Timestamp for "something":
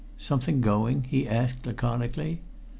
0.17-0.61